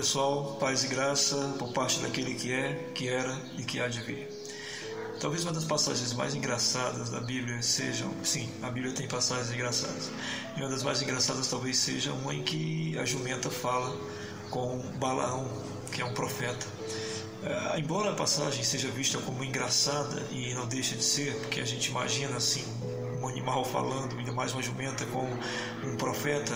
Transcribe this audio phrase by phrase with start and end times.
[0.00, 4.00] pessoal, paz e graça por parte daquele que é, que era e que há de
[4.00, 4.30] vir.
[5.20, 10.10] Talvez uma das passagens mais engraçadas da Bíblia sejam, sim, a Bíblia tem passagens engraçadas.
[10.56, 13.94] E uma das mais engraçadas talvez seja uma em que a jumenta fala
[14.48, 15.46] com Balaão,
[15.92, 16.64] que é um profeta.
[17.44, 21.66] É, embora a passagem seja vista como engraçada e não deixa de ser, porque a
[21.66, 22.64] gente imagina assim
[23.20, 25.28] um animal falando, ainda mais uma jumenta com
[25.86, 26.54] um profeta,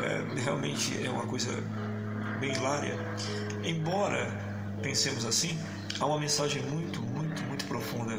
[0.00, 1.50] é, realmente é uma coisa
[2.40, 2.98] bem hilária.
[3.64, 4.30] Embora
[4.82, 5.58] pensemos assim,
[5.98, 8.16] há uma mensagem muito, muito, muito profunda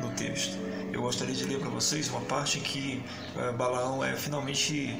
[0.00, 0.56] no texto.
[0.92, 3.04] Eu gostaria de ler para vocês uma parte em que
[3.36, 4.96] uh, Balaão é finalmente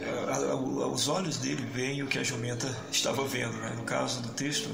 [0.00, 3.54] uh, os olhos dele veem o que a jumenta estava vendo.
[3.54, 3.74] Né?
[3.76, 4.68] No caso do texto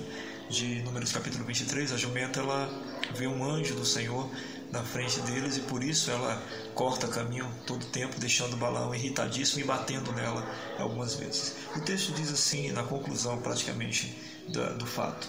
[0.48, 2.68] de Números capítulo 23, a jumenta ela
[3.14, 4.28] vê um anjo do Senhor
[4.72, 6.42] na frente deles e por isso ela
[6.74, 10.42] corta caminho todo o tempo, deixando Balaão irritadíssimo e batendo nela
[10.78, 11.56] algumas vezes.
[11.76, 15.28] O texto diz assim, na conclusão praticamente do, do fato,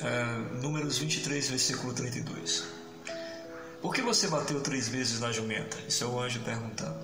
[0.00, 2.64] é, Números 23, versículo 32.
[3.82, 5.76] Por que você bateu três vezes na jumenta?
[5.86, 6.98] Isso é o anjo perguntando.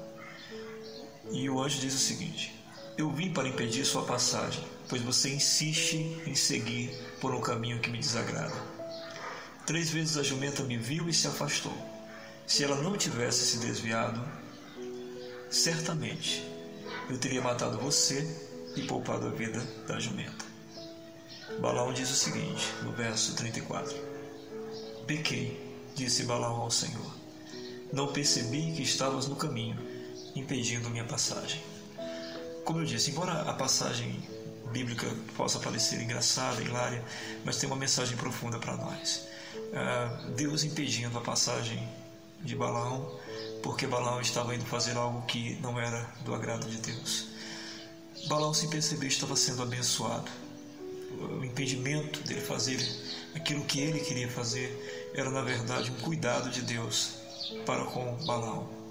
[1.30, 2.54] E o anjo diz o seguinte:
[2.96, 7.90] Eu vim para impedir sua passagem, pois você insiste em seguir por um caminho que
[7.90, 8.73] me desagrada.
[9.66, 11.72] Três vezes a jumenta me viu e se afastou.
[12.46, 14.22] Se ela não tivesse se desviado,
[15.50, 16.44] certamente
[17.08, 18.28] eu teria matado você
[18.76, 20.44] e poupado a vida da jumenta.
[21.60, 23.96] Balaão diz o seguinte, no verso 34:
[25.06, 27.14] Pequei, disse Balaão ao Senhor.
[27.90, 29.78] Não percebi que estavas no caminho,
[30.34, 31.62] impedindo minha passagem.
[32.64, 34.22] Como eu disse, embora a passagem
[34.74, 37.02] bíblica possa parecer engraçada, hilária,
[37.44, 39.22] mas tem uma mensagem profunda para nós.
[39.72, 41.88] Ah, Deus impedindo a passagem
[42.42, 43.20] de Balaão,
[43.62, 47.28] porque Balaão estava indo fazer algo que não era do agrado de Deus.
[48.26, 50.30] Balaão, sem perceber, estava sendo abençoado.
[51.40, 52.80] O impedimento dele fazer
[53.36, 57.12] aquilo que ele queria fazer era, na verdade, um cuidado de Deus
[57.64, 58.83] para com Balaão.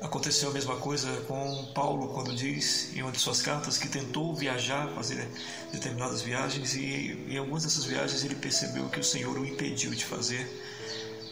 [0.00, 4.34] Aconteceu a mesma coisa com Paulo quando diz em uma de suas cartas que tentou
[4.34, 5.26] viajar, fazer
[5.72, 10.04] determinadas viagens e em algumas dessas viagens ele percebeu que o Senhor o impediu de
[10.04, 10.46] fazer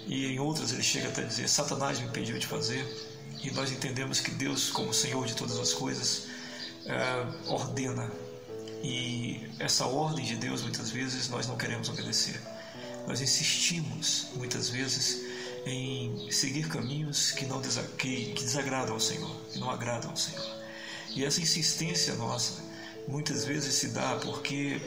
[0.07, 2.87] e em outras ele chega até a dizer Satanás me impediu de fazer.
[3.43, 6.29] E nós entendemos que Deus como Senhor de todas as coisas
[6.87, 8.11] é, ordena.
[8.83, 12.41] E essa ordem de Deus muitas vezes nós não queremos obedecer
[13.07, 15.23] nós insistimos muitas vezes
[15.67, 20.45] em seguir caminhos que não que, que desagradam ao Senhor, que não agradam ao Senhor.
[21.15, 22.63] E essa insistência nossa
[23.07, 24.81] muitas vezes se dá porque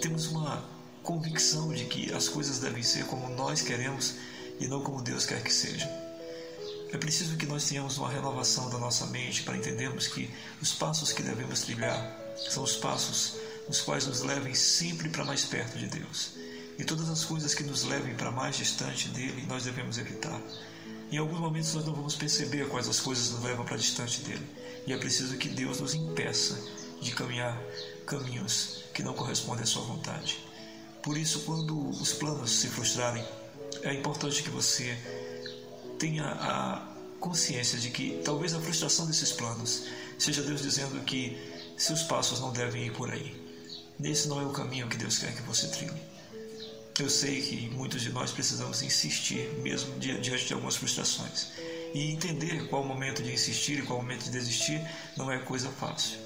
[0.00, 0.64] temos uma
[1.02, 4.14] convicção de que as coisas devem ser como nós queremos
[4.58, 5.88] e não como Deus quer que sejam.
[6.90, 10.30] É preciso que nós tenhamos uma renovação da nossa mente para entendermos que
[10.60, 12.18] os passos que devemos trilhar
[12.48, 13.36] são os passos
[13.68, 16.30] os quais nos levem sempre para mais perto de Deus.
[16.78, 20.40] E todas as coisas que nos levem para mais distante dele, nós devemos evitar.
[21.10, 24.46] Em alguns momentos nós não vamos perceber quais as coisas nos levam para distante dele.
[24.86, 26.62] E é preciso que Deus nos impeça
[27.00, 27.60] de caminhar
[28.06, 30.38] caminhos que não correspondem à sua vontade.
[31.02, 33.24] Por isso, quando os planos se frustrarem,
[33.82, 34.96] é importante que você
[35.98, 36.88] tenha a
[37.18, 39.84] consciência de que talvez a frustração desses planos
[40.18, 41.36] seja Deus dizendo que
[41.76, 43.34] seus passos não devem ir por aí.
[43.98, 46.00] Nesse não é o caminho que Deus quer que você trilhe.
[46.98, 51.52] Eu sei que muitos de nós precisamos insistir, mesmo diante de algumas frustrações.
[51.94, 54.80] E entender qual o momento de insistir e qual o momento de desistir
[55.16, 56.18] não é coisa fácil.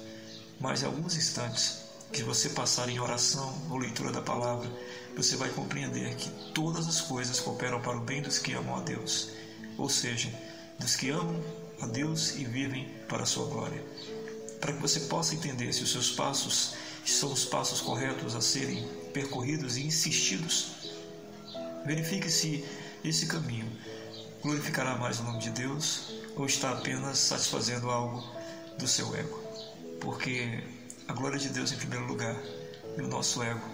[0.59, 4.69] Mas alguns instantes que você passar em oração ou leitura da palavra,
[5.15, 8.81] você vai compreender que todas as coisas cooperam para o bem dos que amam a
[8.81, 9.29] Deus,
[9.77, 10.31] ou seja,
[10.79, 11.43] dos que amam
[11.81, 13.83] a Deus e vivem para a sua glória.
[14.59, 16.73] Para que você possa entender se os seus passos
[17.05, 20.93] são os passos corretos a serem percorridos e insistidos.
[21.85, 22.65] Verifique se
[23.03, 23.69] esse caminho
[24.41, 28.23] glorificará mais o nome de Deus ou está apenas satisfazendo algo
[28.77, 29.39] do seu ego.
[29.99, 30.63] Porque
[31.07, 32.35] a glória de Deus em primeiro lugar
[32.97, 33.67] e o nosso ego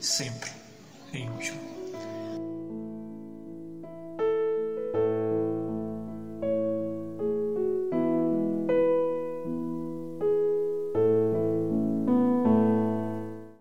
[0.00, 0.50] sempre
[1.12, 1.77] em último.